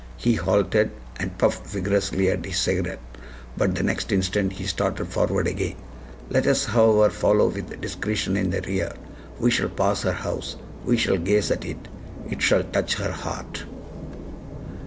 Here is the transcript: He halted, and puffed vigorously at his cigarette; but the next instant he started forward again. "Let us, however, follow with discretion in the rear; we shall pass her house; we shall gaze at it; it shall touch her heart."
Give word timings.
He 0.17 0.33
halted, 0.33 0.89
and 1.19 1.37
puffed 1.37 1.67
vigorously 1.67 2.31
at 2.31 2.43
his 2.43 2.57
cigarette; 2.57 3.03
but 3.55 3.75
the 3.75 3.83
next 3.83 4.11
instant 4.11 4.53
he 4.53 4.65
started 4.65 5.05
forward 5.09 5.45
again. 5.45 5.75
"Let 6.27 6.47
us, 6.47 6.65
however, 6.65 7.11
follow 7.11 7.49
with 7.49 7.79
discretion 7.81 8.35
in 8.35 8.49
the 8.49 8.61
rear; 8.61 8.93
we 9.39 9.51
shall 9.51 9.69
pass 9.69 10.01
her 10.01 10.11
house; 10.13 10.55
we 10.83 10.97
shall 10.97 11.17
gaze 11.17 11.51
at 11.51 11.65
it; 11.65 11.87
it 12.31 12.41
shall 12.41 12.63
touch 12.63 12.95
her 12.95 13.11
heart." 13.11 13.65